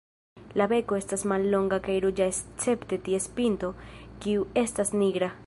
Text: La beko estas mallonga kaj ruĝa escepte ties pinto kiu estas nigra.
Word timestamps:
La 0.61 0.65
beko 0.71 0.97
estas 0.99 1.25
mallonga 1.31 1.79
kaj 1.89 1.99
ruĝa 2.07 2.27
escepte 2.33 3.01
ties 3.09 3.31
pinto 3.41 3.71
kiu 4.27 4.49
estas 4.65 4.97
nigra. 5.03 5.35